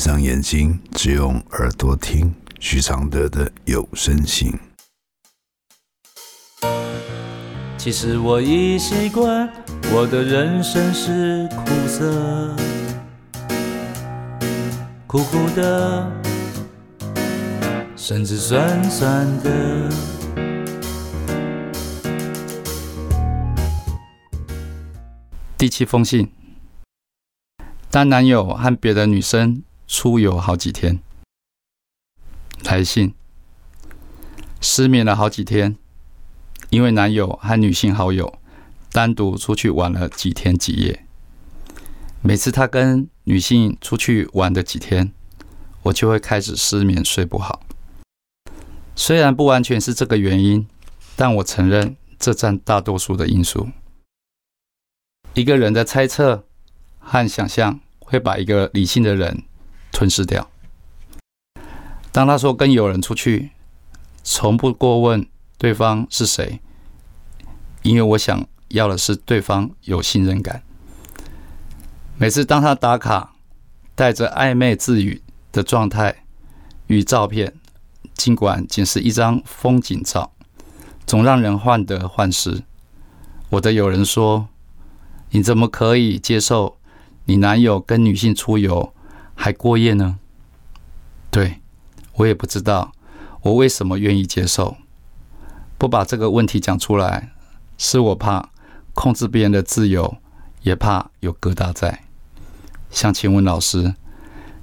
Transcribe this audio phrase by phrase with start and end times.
[0.00, 4.58] 上眼睛，只用耳朵听许常德的有声信。
[7.76, 9.46] 其实我已习惯，
[9.92, 12.56] 我的人生是苦涩，
[15.06, 16.10] 苦苦的，
[17.94, 19.90] 甚至酸酸的。
[25.58, 26.32] 第七封信。
[27.90, 29.62] 当男友和别的女生
[29.92, 31.00] 出游好几天，
[32.62, 33.12] 来信
[34.60, 35.76] 失眠了好几天，
[36.68, 38.38] 因为男友和女性好友
[38.92, 41.04] 单独出去玩了几天几夜。
[42.22, 45.12] 每次他跟女性出去玩的几天，
[45.82, 47.66] 我就会开始失眠，睡不好。
[48.94, 50.68] 虽然不完全是这个原因，
[51.16, 53.68] 但我承认这占大多数的因素。
[55.34, 56.46] 一个人的猜测。
[57.02, 59.42] 和想象会把一个理性的人
[60.00, 60.48] 吞噬掉。
[62.10, 63.50] 当他说跟友人出去，
[64.22, 66.58] 从不过问对方是谁，
[67.82, 70.62] 因为我想要的是对方有信任感。
[72.16, 73.34] 每次当他打卡，
[73.94, 75.20] 带着暧昧自语
[75.52, 76.24] 的状态
[76.86, 77.52] 与照片，
[78.14, 80.32] 尽管仅是一张风景照，
[81.04, 82.62] 总让人患得患失。
[83.50, 84.48] 我的友人说
[85.32, 86.78] ：“你怎么可以接受？”
[87.26, 88.94] 你男友跟女性出游
[89.42, 90.18] 还过夜呢？
[91.30, 91.62] 对
[92.16, 92.92] 我也不知道，
[93.40, 94.76] 我为什么愿意接受？
[95.78, 97.32] 不把这个问题讲出来，
[97.78, 98.50] 是我怕
[98.92, 100.18] 控制别人的自由，
[100.60, 102.04] 也怕有疙瘩在。
[102.90, 103.94] 想请问老师，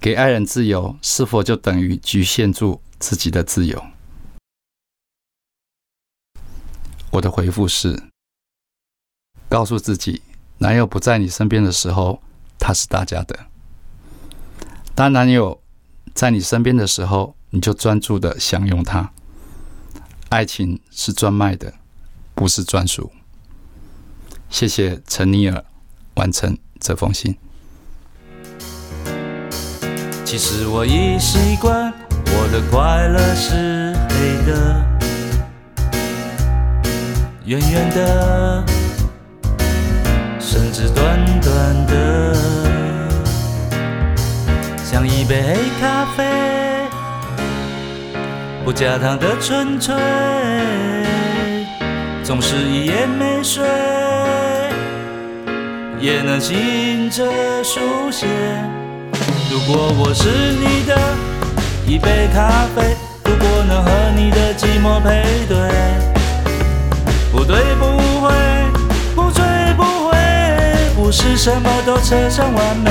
[0.00, 3.84] 给爱人自由，是否就等于局限住自己的自由？
[7.10, 8.04] 我的回复是：
[9.48, 10.22] 告诉自己，
[10.58, 12.22] 男友不在你身边的时候。
[12.62, 13.49] 他是大家的。
[15.00, 15.62] 当男友
[16.12, 19.10] 在你身边的时候，你就专注的享用他。
[20.28, 21.72] 爱情是专卖的，
[22.34, 23.10] 不是专属。
[24.50, 25.64] 谢谢陈尼尔
[26.16, 27.34] 完成这封信。
[30.22, 31.90] 其实我已习惯，
[32.26, 34.84] 我的快乐是黑的，
[37.46, 38.69] 圆圆的。
[45.80, 46.22] 咖啡，
[48.66, 49.94] 不加糖的纯粹，
[52.22, 53.64] 总是一夜没睡，
[55.98, 57.24] 也能醒着
[57.64, 57.80] 书
[58.10, 58.26] 写。
[59.50, 60.98] 如果我是你的
[61.86, 65.56] 一杯咖啡，如果能和你的寂寞配对，
[67.32, 67.86] 不对不
[68.20, 68.30] 会。
[69.16, 69.42] 不醉
[69.78, 70.18] 不悔，
[70.94, 72.90] 不是什么都扯上完美。